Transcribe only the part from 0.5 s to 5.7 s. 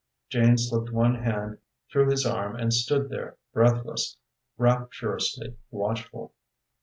slipped one hand through his arm and stood there, breathless, rapturously